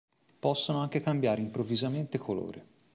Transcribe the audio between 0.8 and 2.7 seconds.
anche cambiare improvvisamente colore.